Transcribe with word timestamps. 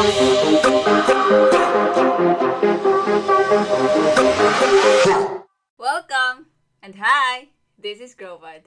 Welcome! 0.00 0.16
And 6.80 6.96
hi! 6.96 7.52
This 7.76 8.00
is 8.00 8.16
Grobad. 8.16 8.64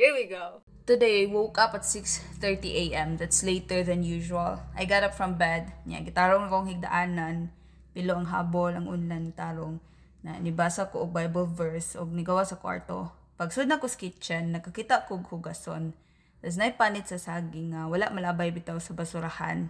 Here 0.00 0.16
we 0.16 0.32
go. 0.32 0.64
Today, 0.88 1.28
woke 1.28 1.60
up 1.60 1.76
at 1.76 1.84
6.30 1.84 2.88
a.m. 2.88 3.20
That's 3.20 3.44
later 3.44 3.84
than 3.84 4.00
usual. 4.00 4.64
I 4.72 4.88
got 4.88 5.04
up 5.04 5.12
from 5.12 5.36
bed. 5.36 5.76
Nya, 5.84 6.00
gitarong 6.00 6.48
akong 6.48 6.72
higdaanan. 6.72 7.52
Pilo 7.92 8.16
ang 8.16 8.32
habol, 8.32 8.72
ang 8.72 8.88
unlan 8.88 9.36
tarong. 9.36 9.76
Na 10.24 10.40
nibasa 10.40 10.88
ko 10.88 11.04
og 11.04 11.12
Bible 11.12 11.52
verse 11.52 12.00
og 12.00 12.16
nigawa 12.16 12.48
sa 12.48 12.56
kwarto. 12.56 13.12
Pagsud 13.36 13.68
na 13.68 13.76
ko 13.76 13.92
sa 13.92 14.00
kitchen, 14.00 14.56
nakakita 14.56 15.04
ko 15.04 15.20
og 15.20 15.28
hugason. 15.28 15.92
Tapos 16.40 16.56
na 16.56 16.72
panit 16.72 17.12
sa 17.12 17.20
saging 17.20 17.76
nga 17.76 17.92
wala 17.92 18.08
malabay 18.08 18.48
bitaw 18.48 18.80
sa 18.80 18.96
basurahan. 18.96 19.68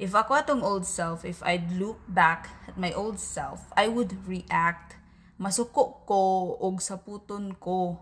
If 0.00 0.16
ako 0.16 0.34
atong 0.34 0.62
old 0.64 0.88
self, 0.88 1.24
if 1.24 1.44
I'd 1.44 1.76
look 1.76 2.00
back 2.08 2.48
at 2.64 2.80
my 2.80 2.92
old 2.92 3.20
self, 3.20 3.68
I 3.76 3.88
would 3.88 4.24
react. 4.24 4.96
Masuko 5.36 6.06
ko 6.08 6.56
og 6.58 6.80
saputon 6.80 7.58
ko. 7.60 8.00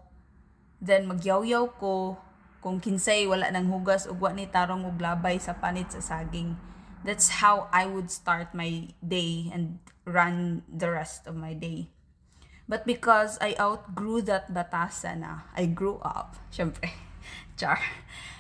Then 0.81 1.11
magyaw-yaw 1.11 1.77
ko 1.77 2.17
kung 2.61 2.79
kinsay 2.79 3.25
wala 3.25 3.49
nang 3.49 3.73
hugas 3.73 4.05
ug 4.05 4.21
wa 4.21 4.33
ni 4.37 4.45
tarong 4.45 4.85
og 4.85 5.01
labay 5.01 5.41
sa 5.41 5.57
panit 5.57 5.89
sa 5.93 6.01
saging. 6.01 6.57
That's 7.01 7.41
how 7.41 7.73
I 7.73 7.89
would 7.89 8.13
start 8.13 8.53
my 8.53 8.93
day 9.01 9.49
and 9.49 9.81
run 10.05 10.69
the 10.69 10.93
rest 10.93 11.25
of 11.25 11.33
my 11.33 11.57
day. 11.57 11.89
But 12.69 12.85
because 12.87 13.41
I 13.41 13.57
outgrew 13.59 14.23
that 14.31 14.53
batasa 14.53 15.17
na, 15.19 15.49
I 15.57 15.67
grew 15.67 15.99
up, 16.05 16.37
syempre, 16.55 16.93
char, 17.61 17.81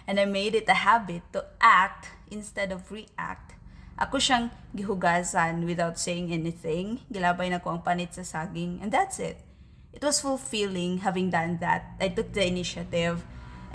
and 0.06 0.20
I 0.20 0.24
made 0.24 0.54
it 0.54 0.68
a 0.68 0.84
habit 0.86 1.22
to 1.32 1.44
act 1.60 2.08
instead 2.30 2.72
of 2.72 2.88
react. 2.90 3.54
Ako 4.00 4.16
siyang 4.16 4.48
gihugasan 4.72 5.68
without 5.68 6.00
saying 6.00 6.32
anything. 6.32 7.04
Gilabay 7.12 7.52
na 7.52 7.60
ko 7.60 7.76
ang 7.76 7.84
panit 7.84 8.16
sa 8.16 8.24
saging, 8.24 8.80
and 8.80 8.88
that's 8.88 9.20
it. 9.20 9.44
It 9.92 10.00
was 10.00 10.24
fulfilling 10.24 11.04
having 11.04 11.28
done 11.28 11.60
that. 11.60 12.00
I 12.00 12.08
took 12.08 12.32
the 12.32 12.46
initiative, 12.46 13.20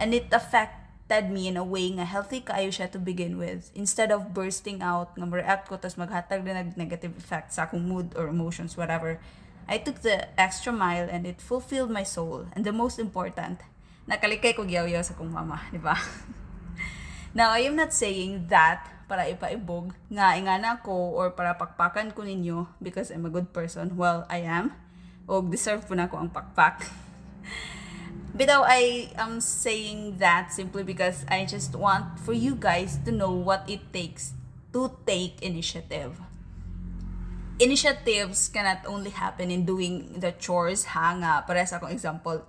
and 0.01 0.17
it 0.17 0.33
affected 0.33 1.29
me 1.29 1.45
in 1.45 1.61
a 1.61 1.63
way 1.63 1.93
nga 1.93 2.09
healthy 2.09 2.41
kaayo 2.41 2.73
siya 2.73 2.89
to 2.89 2.97
begin 2.97 3.37
with. 3.37 3.69
Instead 3.77 4.09
of 4.09 4.33
bursting 4.33 4.81
out, 4.81 5.13
nga 5.13 5.29
react 5.29 5.69
ko, 5.69 5.77
tas 5.77 5.93
maghatag 5.93 6.41
na 6.41 6.57
nag 6.57 6.73
negative 6.73 7.13
effect 7.21 7.53
sa 7.53 7.69
akong 7.69 7.85
mood 7.85 8.17
or 8.17 8.25
emotions, 8.25 8.73
whatever. 8.73 9.21
I 9.69 9.77
took 9.77 10.01
the 10.01 10.25
extra 10.39 10.73
mile 10.73 11.09
and 11.09 11.25
it 11.25 11.41
fulfilled 11.41 11.89
my 11.89 12.01
soul. 12.01 12.49
And 12.53 12.65
the 12.65 12.73
most 12.73 12.97
important, 12.97 13.61
nakalikay 14.05 14.53
ko 14.53 14.65
giyaw 14.65 14.85
sa 15.01 15.17
kong 15.17 15.33
mama, 15.33 15.61
di 15.73 15.81
ba? 15.81 15.97
Now, 17.35 17.51
I 17.51 17.67
am 17.67 17.75
not 17.75 17.91
saying 17.91 18.47
that 18.47 18.87
para 19.05 19.29
ipaibog 19.29 19.93
nga 20.09 20.33
ingana 20.33 20.81
ko 20.81 21.13
or 21.13 21.35
para 21.35 21.53
pakpakan 21.53 22.15
ko 22.15 22.25
ninyo 22.25 22.65
because 22.81 23.11
I'm 23.11 23.27
a 23.27 23.33
good 23.33 23.53
person. 23.53 23.99
Well, 23.99 24.25
I 24.31 24.47
am. 24.47 24.73
O 25.29 25.41
deserve 25.41 25.85
po 25.85 25.93
na 25.93 26.07
ko 26.09 26.17
ang 26.17 26.31
pakpak. 26.31 26.85
Bitaw, 28.37 28.63
I 28.67 29.11
am 29.15 29.39
saying 29.39 30.19
that 30.19 30.51
simply 30.51 30.83
because 30.83 31.23
I 31.27 31.47
just 31.47 31.75
want 31.75 32.19
for 32.19 32.33
you 32.33 32.55
guys 32.55 32.99
to 33.07 33.11
know 33.11 33.31
what 33.31 33.63
it 33.67 33.91
takes 33.91 34.35
to 34.75 34.91
take 35.07 35.39
initiative. 35.39 36.19
Initiatives 37.59 38.51
cannot 38.51 38.83
only 38.83 39.15
happen 39.15 39.47
in 39.47 39.63
doing 39.63 40.19
the 40.19 40.35
chores, 40.35 40.91
ha 40.91 41.15
nga. 41.15 41.47
Para 41.47 41.63
sa 41.63 41.79
akong 41.79 41.95
example, 41.95 42.43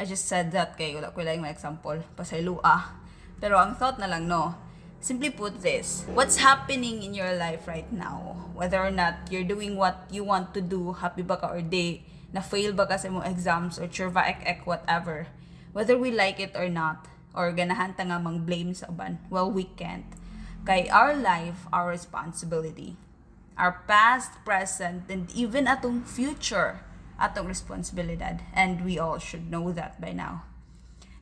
I 0.00 0.08
just 0.08 0.24
said 0.24 0.48
that 0.56 0.80
kay 0.80 0.96
wala 0.96 1.12
ko 1.12 1.20
lang 1.20 1.44
may 1.44 1.52
example, 1.52 2.00
pasaylua. 2.16 2.96
Pero 3.36 3.60
ang 3.60 3.76
thought 3.76 4.00
na 4.00 4.08
lang, 4.08 4.24
no, 4.24 4.56
Simply 5.00 5.32
put 5.32 5.64
this, 5.64 6.04
what's 6.12 6.36
happening 6.36 7.00
in 7.00 7.16
your 7.16 7.32
life 7.32 7.64
right 7.64 7.88
now, 7.88 8.36
whether 8.52 8.76
or 8.76 8.92
not 8.92 9.32
you're 9.32 9.48
doing 9.48 9.72
what 9.72 10.04
you 10.12 10.20
want 10.20 10.52
to 10.52 10.60
do, 10.60 10.92
happy 10.92 11.24
ba 11.24 11.40
ka 11.40 11.48
or 11.48 11.64
day, 11.64 12.04
na 12.36 12.44
fail 12.44 12.76
ba 12.76 12.84
ka 12.84 13.00
sa 13.00 13.08
mong 13.08 13.24
exams 13.24 13.80
or 13.80 13.88
churva 13.88 14.28
ek 14.28 14.44
ek 14.44 14.60
whatever, 14.68 15.24
whether 15.72 15.96
we 15.96 16.12
like 16.12 16.36
it 16.36 16.52
or 16.52 16.68
not, 16.68 17.08
or 17.32 17.48
ganahan 17.48 17.96
ta 17.96 18.04
nga 18.04 18.20
mang 18.20 18.44
blame 18.44 18.76
sa 18.76 18.92
uban, 18.92 19.16
well, 19.32 19.48
we 19.48 19.64
can't. 19.64 20.20
Kay 20.68 20.84
our 20.92 21.16
life, 21.16 21.64
our 21.72 21.88
responsibility. 21.88 23.00
Our 23.56 23.80
past, 23.88 24.36
present, 24.44 25.08
and 25.08 25.32
even 25.32 25.64
atong 25.64 26.04
future, 26.04 26.84
atong 27.20 27.46
responsibilidad. 27.46 28.40
And 28.56 28.82
we 28.82 28.98
all 28.98 29.20
should 29.20 29.52
know 29.52 29.70
that 29.76 30.00
by 30.00 30.16
now. 30.16 30.48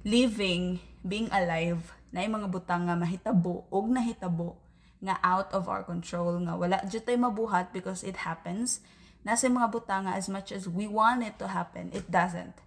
Living, 0.06 0.78
being 1.02 1.28
alive, 1.34 1.98
na 2.12 2.24
yung 2.24 2.40
mga 2.40 2.48
butang 2.48 2.88
nga 2.88 2.96
mahitabo 2.96 3.68
og 3.68 3.92
nahitabo 3.92 4.56
nga 4.98 5.20
out 5.22 5.52
of 5.54 5.68
our 5.70 5.84
control 5.84 6.40
nga 6.42 6.58
wala 6.58 6.80
jud 6.88 7.04
tay 7.06 7.14
mabuhat 7.14 7.70
because 7.70 8.02
it 8.02 8.24
happens 8.26 8.82
nasa 9.22 9.46
yung 9.46 9.60
mga 9.60 9.70
butang 9.70 10.08
nga 10.08 10.16
as 10.16 10.26
much 10.26 10.50
as 10.50 10.66
we 10.66 10.88
want 10.88 11.22
it 11.22 11.36
to 11.38 11.52
happen 11.52 11.92
it 11.94 12.08
doesn't 12.10 12.64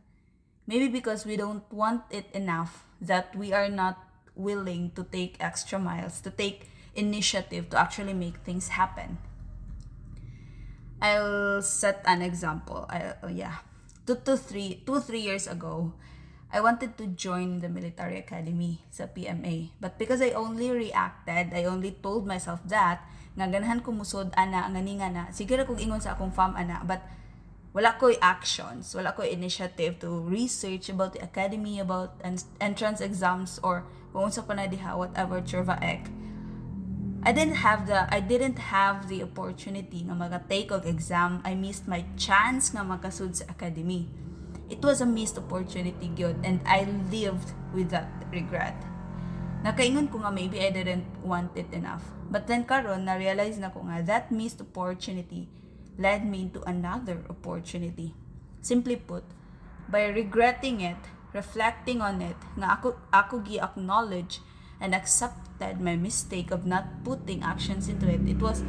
maybe 0.69 0.87
because 0.87 1.25
we 1.25 1.35
don't 1.35 1.65
want 1.73 2.05
it 2.13 2.29
enough 2.31 2.85
that 3.01 3.33
we 3.35 3.51
are 3.51 3.67
not 3.67 3.97
willing 4.37 4.93
to 4.95 5.03
take 5.09 5.35
extra 5.41 5.75
miles 5.75 6.21
to 6.23 6.31
take 6.31 6.71
initiative 6.95 7.67
to 7.67 7.75
actually 7.75 8.15
make 8.15 8.39
things 8.45 8.77
happen 8.77 9.19
I'll 11.01 11.61
set 11.61 12.05
an 12.05 12.21
example. 12.21 12.85
I, 12.89 13.17
oh 13.25 13.33
yeah. 13.33 13.65
Two 14.05 14.21
to 14.25 14.37
three 14.37 14.81
two 14.85 15.01
three 15.01 15.21
years 15.21 15.49
ago 15.49 15.93
I 16.51 16.59
wanted 16.59 16.99
to 16.99 17.07
join 17.15 17.63
the 17.63 17.71
military 17.71 18.19
academy 18.19 18.83
sa 18.91 19.07
PMA. 19.07 19.71
But 19.79 19.95
because 19.95 20.19
I 20.19 20.35
only 20.35 20.67
reacted, 20.67 21.55
I 21.55 21.63
only 21.63 21.95
told 21.95 22.27
myself 22.27 22.59
that, 22.67 23.07
nga 23.39 23.47
ganahan 23.47 23.79
ko 23.79 23.95
musod 23.95 24.35
ana 24.35 24.67
nga 24.67 24.81
ni 24.83 24.99
nga 24.99 25.07
na. 25.07 25.23
Siguro 25.31 25.63
kog 25.63 25.79
ingon 25.79 26.03
sa 26.03 26.19
akong 26.19 26.35
fam 26.35 26.51
ana. 26.59 26.83
But 26.83 27.07
wala 27.71 27.95
ko'y 27.95 28.19
actions 28.19 28.91
wala 28.91 29.15
ko'y 29.15 29.31
initiative 29.31 29.95
to 30.03 30.27
research 30.27 30.91
about 30.91 31.15
the 31.15 31.23
academy 31.23 31.79
about 31.79 32.19
entrance 32.59 32.99
exams 32.99 33.63
or 33.63 33.87
kung 34.11 34.27
unsa 34.27 34.43
pa 34.43 34.51
na 34.51 34.67
diha 34.67 34.91
whatever 34.99 35.39
churva 35.39 35.79
ek 35.79 36.11
I 37.21 37.31
didn't 37.31 37.61
have 37.61 37.85
the 37.85 38.09
I 38.09 38.19
didn't 38.19 38.57
have 38.57 39.05
the 39.05 39.21
opportunity 39.21 40.01
nga 40.09 40.17
maga-take 40.17 40.73
og 40.73 40.89
exam 40.89 41.45
I 41.45 41.53
missed 41.53 41.85
my 41.85 42.01
chance 42.17 42.73
nga 42.73 42.81
makasud 42.81 43.37
sa 43.37 43.45
academy 43.45 44.09
it 44.71 44.81
was 44.81 45.03
a 45.03 45.05
missed 45.05 45.37
opportunity 45.37 46.07
gyud 46.15 46.39
and 46.47 46.63
I 46.65 46.87
lived 47.11 47.51
with 47.75 47.91
that 47.91 48.07
regret. 48.31 48.73
Nakaingon 49.67 50.07
ko 50.09 50.23
nga 50.23 50.31
maybe 50.31 50.63
I 50.63 50.71
didn't 50.71 51.05
want 51.21 51.53
it 51.59 51.69
enough. 51.75 52.07
But 52.31 52.47
then 52.47 52.63
karon 52.63 53.05
na 53.05 53.19
realize 53.19 53.59
na 53.59 53.69
ko 53.69 53.83
nga 53.83 54.01
that 54.07 54.31
missed 54.31 54.63
opportunity 54.63 55.51
led 55.99 56.23
me 56.25 56.47
into 56.49 56.63
another 56.63 57.21
opportunity. 57.27 58.15
Simply 58.63 58.95
put, 58.95 59.27
by 59.91 60.07
regretting 60.07 60.79
it, 60.81 60.97
reflecting 61.35 61.99
on 61.99 62.23
it, 62.23 62.39
nga 62.55 62.79
ako 62.79 62.95
ako 63.11 63.43
gi 63.43 63.59
acknowledge 63.59 64.39
and 64.81 64.93
accepted 64.93 65.79
my 65.79 65.95
mistake 65.95 66.49
of 66.49 66.65
not 66.65 67.05
putting 67.05 67.43
actions 67.43 67.87
into 67.87 68.09
it. 68.09 68.27
It 68.27 68.41
was 68.41 68.65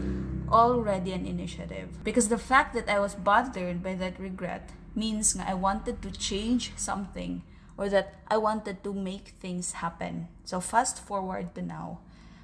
already 0.53 1.13
an 1.13 1.25
initiative. 1.27 2.05
Because 2.05 2.29
the 2.29 2.39
fact 2.39 2.75
that 2.75 2.89
I 2.89 3.01
was 3.01 3.17
bothered 3.17 3.83
by 3.83 3.95
that 3.97 4.21
regret 4.21 4.71
means 4.95 5.35
I 5.35 5.55
wanted 5.55 6.03
to 6.03 6.13
change 6.13 6.73
something 6.77 7.43
or 7.79 7.89
that 7.89 8.21
I 8.29 8.37
wanted 8.37 8.85
to 8.85 8.93
make 8.93 9.35
things 9.41 9.81
happen. 9.81 10.29
So 10.45 10.61
fast 10.61 11.01
forward 11.01 11.55
to 11.57 11.63
now. 11.63 12.01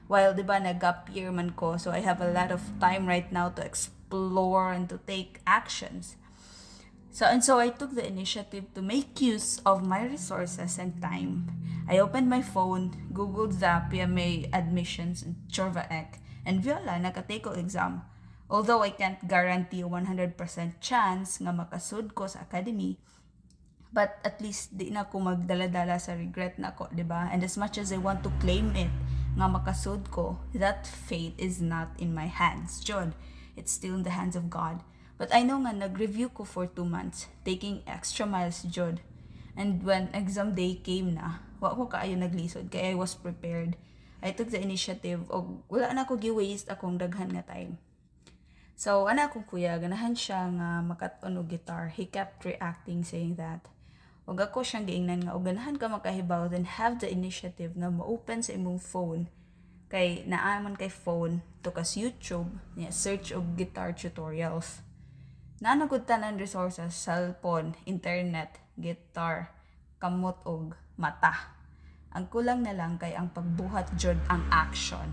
While 0.08 0.32
di 0.32 0.40
ba 0.40 0.56
nag-gap 0.56 1.12
year 1.12 1.28
man 1.30 1.52
ko, 1.52 1.76
so 1.76 1.92
I 1.92 2.00
have 2.00 2.24
a 2.24 2.32
lot 2.32 2.48
of 2.50 2.64
time 2.80 3.04
right 3.04 3.28
now 3.28 3.52
to 3.52 3.60
explore 3.60 4.72
and 4.72 4.88
to 4.88 4.96
take 5.04 5.44
actions. 5.46 6.16
So 7.10 7.26
and 7.26 7.42
so 7.42 7.58
I 7.58 7.70
took 7.70 7.94
the 7.94 8.06
initiative 8.06 8.72
to 8.74 8.82
make 8.82 9.20
use 9.20 9.58
of 9.64 9.86
my 9.86 10.04
resources 10.04 10.78
and 10.78 11.00
time. 11.00 11.50
I 11.88 11.98
opened 11.98 12.28
my 12.28 12.42
phone, 12.42 12.92
googled 13.12 13.60
the 13.60 13.80
PMA 13.88 14.52
admissions 14.52 15.24
in 15.24 15.36
Chorvaek, 15.48 16.20
and 16.44 16.60
voila, 16.60 17.00
naka-take 17.00 17.48
ko 17.48 17.56
exam. 17.56 18.04
Although 18.48 18.84
I 18.84 18.92
can't 18.92 19.20
guarantee 19.28 19.80
a 19.80 19.88
100% 19.88 20.36
chance 20.80 21.40
nga 21.40 21.52
makasud 21.52 22.12
ko 22.12 22.28
sa 22.28 22.44
academy, 22.44 23.00
but 23.92 24.20
at 24.24 24.40
least 24.40 24.76
di 24.76 24.92
na 24.92 25.08
ko 25.08 25.20
magdala-dala 25.20 25.96
sa 25.96 26.12
regret 26.12 26.60
na 26.60 26.76
ko, 26.76 26.88
di 26.92 27.04
ba? 27.04 27.28
And 27.32 27.40
as 27.40 27.56
much 27.56 27.80
as 27.80 27.92
I 27.92 28.00
want 28.00 28.20
to 28.24 28.32
claim 28.40 28.76
it 28.76 28.92
nga 29.36 29.48
makasud 29.48 30.12
ko, 30.12 30.40
that 30.52 30.84
fate 30.84 31.36
is 31.40 31.60
not 31.60 31.92
in 31.96 32.12
my 32.12 32.28
hands. 32.28 32.84
Jod, 32.84 33.16
it's 33.56 33.72
still 33.72 33.96
in 33.96 34.04
the 34.04 34.16
hands 34.16 34.36
of 34.36 34.52
God. 34.52 34.84
But 35.18 35.34
I 35.34 35.42
know 35.42 35.58
nga 35.66 35.74
nag-review 35.74 36.30
ko 36.30 36.46
for 36.46 36.70
two 36.70 36.86
months, 36.86 37.26
taking 37.42 37.82
extra 37.90 38.22
miles, 38.22 38.62
Jod. 38.62 39.02
And 39.58 39.82
when 39.82 40.14
exam 40.14 40.54
day 40.54 40.78
came 40.78 41.18
na, 41.18 41.42
wa 41.58 41.74
ko 41.74 41.90
kaayo 41.90 42.14
naglisod 42.14 42.70
kaya 42.70 42.94
I 42.94 42.96
was 42.96 43.18
prepared. 43.18 43.74
I 44.22 44.30
took 44.30 44.54
the 44.54 44.62
initiative 44.62 45.26
og 45.26 45.66
wala 45.66 45.90
na 45.90 46.06
ko 46.06 46.14
gi-waste 46.14 46.70
akong 46.70 47.02
daghan 47.02 47.34
nga 47.34 47.42
time. 47.42 47.82
So, 48.78 49.10
ana 49.10 49.26
akong 49.26 49.42
kuya, 49.50 49.74
ganahan 49.82 50.14
siya 50.14 50.54
nga 50.54 50.86
makat-on 50.86 51.34
guitar. 51.50 51.90
He 51.90 52.06
kept 52.06 52.46
reacting 52.46 53.02
saying 53.02 53.34
that. 53.42 53.66
Og 54.30 54.38
ako 54.38 54.62
siyang 54.62 54.86
giingnan 54.86 55.26
nga, 55.26 55.34
og 55.34 55.50
ganahan 55.50 55.74
ka 55.74 55.90
makahibaw, 55.90 56.46
then 56.46 56.62
have 56.62 57.02
the 57.02 57.10
initiative 57.10 57.74
na 57.74 57.90
ma-open 57.90 58.38
sa 58.38 58.54
imong 58.54 58.78
phone 58.78 59.26
kay 59.88 60.22
naaman 60.28 60.76
kay 60.76 60.92
phone 60.92 61.40
to 61.64 61.72
kas 61.72 61.96
YouTube 61.96 62.48
niya 62.76 62.92
search 62.92 63.32
og 63.32 63.56
guitar 63.56 63.96
tutorials 63.96 64.84
nanagod 65.58 66.06
tanan 66.06 66.38
resources 66.38 66.94
cellphone 66.94 67.74
internet 67.82 68.62
guitar 68.78 69.50
kamot 69.98 70.38
og 70.46 70.78
mata. 70.94 71.58
Ang 72.14 72.30
kulang 72.30 72.62
na 72.62 72.70
lang 72.70 72.94
kay 72.94 73.18
ang 73.18 73.34
pagbuhat 73.34 73.90
jud 73.98 74.14
ang 74.30 74.46
action. 74.54 75.10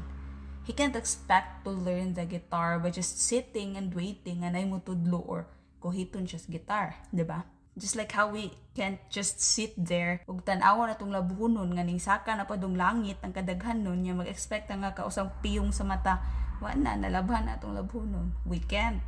He 0.66 0.74
can't 0.74 0.94
expect 0.94 1.66
to 1.66 1.74
learn 1.74 2.14
the 2.14 2.30
guitar 2.30 2.78
by 2.78 2.94
just 2.94 3.18
sitting 3.22 3.74
and 3.74 3.94
waiting 3.94 4.46
anay 4.46 4.70
mo 4.70 4.82
tudlo 4.86 5.22
or 5.26 5.50
kuhiton 5.82 6.30
siya 6.30 6.42
sa 6.42 6.50
guitar 6.50 6.88
di 7.10 7.26
ba? 7.26 7.46
Just 7.76 7.98
like 7.98 8.14
how 8.14 8.30
we 8.30 8.54
can't 8.78 9.02
just 9.10 9.42
sit 9.42 9.74
there 9.74 10.22
ug 10.30 10.46
tan-awa 10.46 10.94
na 10.94 10.98
tong 10.98 11.10
labunon 11.10 11.74
nga 11.74 11.82
ning 11.82 11.98
saka 11.98 12.38
na 12.38 12.46
pa 12.46 12.54
dong 12.54 12.78
langit 12.78 13.18
ang 13.26 13.34
kadaghan 13.34 13.82
nun 13.82 14.06
nya 14.06 14.14
mag-expect 14.14 14.70
nga 14.70 14.94
kausang 14.94 15.34
piyong 15.42 15.74
sa 15.74 15.82
mata 15.82 16.22
wa 16.62 16.70
na 16.78 16.94
nalabhan 16.94 17.50
na 17.50 17.58
tong 17.58 17.74
labunon 17.74 18.30
we 18.46 18.62
can't 18.62 19.02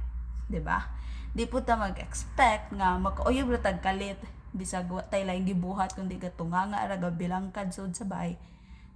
di 0.50 0.60
ba 0.60 0.98
di 1.38 1.46
po 1.46 1.62
ta 1.62 1.78
mag-expect 1.78 2.74
nga 2.74 2.98
makauyab 2.98 3.54
ra 3.54 3.60
tag 3.62 3.78
kalit 3.86 4.18
bisag 4.58 4.90
tay 5.14 5.22
laing 5.22 5.46
gibuhat 5.46 5.94
kundi 5.94 6.18
ka 6.18 6.34
tunganga 6.34 6.82
ra 6.82 6.98
gabilangkad 6.98 7.70
sud 7.70 7.94
sa 7.94 8.10
bay 8.10 8.42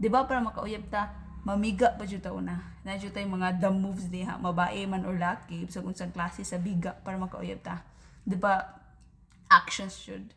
di 0.02 0.10
ba 0.10 0.26
para 0.26 0.42
makauyab 0.42 0.90
ta 0.90 1.14
mamiga 1.46 1.94
pa 1.94 2.10
jud 2.10 2.26
ta 2.26 2.34
una 2.34 2.82
na 2.82 2.98
jud 2.98 3.14
tay 3.14 3.30
mga 3.30 3.62
dumb 3.62 3.78
moves 3.78 4.10
diha 4.10 4.42
mabae 4.42 4.90
man 4.90 5.06
or 5.06 5.22
laki 5.22 5.70
sa 5.70 5.86
unsang 5.86 6.10
klase 6.10 6.42
sa 6.42 6.58
biga 6.58 6.98
para 7.06 7.22
makauyab 7.22 7.62
ta 7.62 7.86
di 8.26 8.34
ba 8.34 8.82
actions 9.52 10.00
should. 10.00 10.32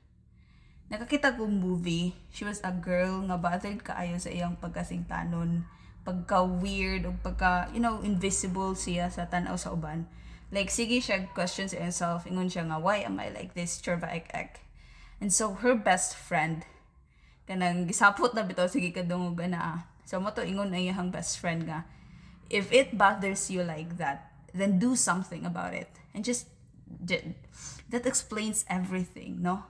Nakakita 0.91 1.39
ko 1.39 1.47
movie, 1.49 2.12
she 2.35 2.45
was 2.45 2.61
a 2.67 2.75
girl 2.75 3.25
nga 3.31 3.39
bothered 3.39 3.81
kaayo 3.81 4.19
sa 4.21 4.29
iyang 4.29 4.59
pagkasingtanon, 4.61 5.65
pagka-weird, 6.05 7.09
o 7.09 7.17
pagka, 7.25 7.73
you 7.73 7.81
know, 7.81 8.05
invisible 8.05 8.77
siya 8.77 9.09
sa 9.09 9.25
tanaw 9.25 9.56
sa 9.56 9.73
uban. 9.73 10.05
Like, 10.55 10.71
sige 10.71 11.03
siya 11.03 11.27
question 11.35 11.67
sa 11.67 11.83
herself, 11.83 12.31
ingon 12.31 12.47
siya 12.47 12.71
nga, 12.71 12.79
why 12.79 13.03
am 13.03 13.19
I 13.19 13.35
like 13.35 13.59
this, 13.59 13.83
churva 13.83 14.06
ek 14.06 14.31
ek. 14.31 14.62
And 15.19 15.35
so, 15.35 15.59
her 15.59 15.75
best 15.75 16.15
friend, 16.15 16.62
kanang 17.51 17.91
gisapot 17.91 18.39
na 18.39 18.47
bitaw, 18.47 18.71
sige 18.71 18.95
kadungog 18.95 19.43
na 19.51 19.59
ah. 19.59 19.79
So, 20.06 20.23
mo 20.23 20.31
to 20.31 20.47
ingon 20.47 20.71
na 20.71 20.79
iyang 20.79 21.11
best 21.11 21.43
friend 21.43 21.67
nga, 21.67 21.83
if 22.47 22.71
it 22.71 22.95
bothers 22.95 23.51
you 23.51 23.67
like 23.67 23.99
that, 23.99 24.31
then 24.55 24.79
do 24.79 24.95
something 24.95 25.43
about 25.43 25.75
it. 25.75 25.91
And 26.15 26.23
just 26.23 26.47
that 27.91 28.06
explains 28.06 28.62
everything, 28.71 29.43
no? 29.43 29.67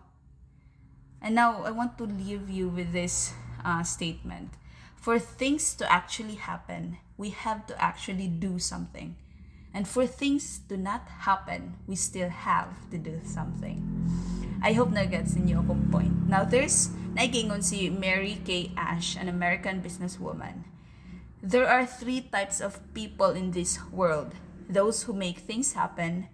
And 1.24 1.34
now 1.34 1.64
I 1.64 1.72
want 1.72 1.96
to 1.96 2.04
leave 2.04 2.52
you 2.52 2.68
with 2.68 2.92
this 2.92 3.32
uh, 3.64 3.82
statement. 3.88 4.60
For 5.00 5.18
things 5.18 5.72
to 5.80 5.88
actually 5.88 6.36
happen, 6.36 6.98
we 7.16 7.30
have 7.30 7.64
to 7.72 7.74
actually 7.80 8.28
do 8.28 8.58
something. 8.58 9.16
And 9.74 9.90
for 9.90 10.06
things 10.06 10.62
to 10.70 10.78
not 10.78 11.26
happen, 11.26 11.74
we 11.90 11.98
still 11.98 12.30
have 12.30 12.88
to 12.94 12.96
do 12.96 13.18
something. 13.26 13.82
I 14.62 14.72
hope 14.72 14.94
na 14.94 15.04
gets 15.04 15.34
ninyo 15.34 15.66
akong 15.66 15.90
point. 15.90 16.30
Now, 16.30 16.46
there's 16.46 16.94
naigingon 17.18 17.60
si 17.60 17.90
Mary 17.90 18.38
Kay 18.46 18.70
Ash, 18.78 19.18
an 19.18 19.26
American 19.26 19.82
businesswoman. 19.82 20.70
There 21.42 21.66
are 21.66 21.84
three 21.84 22.22
types 22.22 22.62
of 22.62 22.80
people 22.94 23.34
in 23.34 23.50
this 23.50 23.82
world. 23.90 24.32
Those 24.70 25.04
who 25.04 25.12
make 25.12 25.44
things 25.44 25.74
happen, 25.74 26.32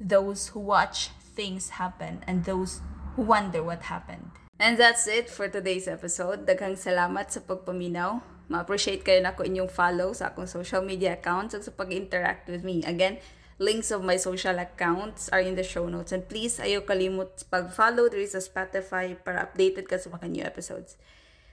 those 0.00 0.56
who 0.56 0.58
watch 0.58 1.14
things 1.36 1.78
happen 1.78 2.24
and 2.26 2.42
those 2.42 2.80
who 3.14 3.22
wonder 3.22 3.62
what 3.62 3.92
happened. 3.92 4.32
And 4.58 4.74
that's 4.80 5.06
it 5.06 5.30
for 5.30 5.46
today's 5.46 5.86
episode. 5.86 6.48
Daghang 6.48 6.74
salamat 6.74 7.30
sa 7.30 7.44
pagpaminaw. 7.44 8.39
Ma-appreciate 8.50 9.06
kayo 9.06 9.22
na 9.22 9.38
ko 9.38 9.46
inyong 9.46 9.70
follow 9.70 10.10
sa 10.10 10.34
akong 10.34 10.50
social 10.50 10.82
media 10.82 11.14
accounts 11.14 11.54
at 11.54 11.62
sa 11.62 11.70
pag-interact 11.70 12.50
with 12.50 12.66
me. 12.66 12.82
Again, 12.82 13.22
links 13.62 13.94
of 13.94 14.02
my 14.02 14.18
social 14.18 14.58
accounts 14.58 15.30
are 15.30 15.38
in 15.38 15.54
the 15.54 15.62
show 15.62 15.86
notes. 15.86 16.10
And 16.10 16.26
please, 16.26 16.58
ayaw 16.58 16.82
kalimot 16.82 17.46
pag-follow 17.46 18.10
there 18.10 18.24
is 18.24 18.34
a 18.34 18.42
Spotify 18.42 19.14
para 19.14 19.46
updated 19.46 19.86
ka 19.86 20.02
sa 20.02 20.10
mga 20.10 20.26
new 20.26 20.42
episodes. 20.42 20.98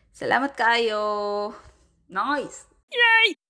Salamat 0.10 0.58
kayo! 0.58 1.54
Nice! 2.10 2.66
Yay! 2.90 3.47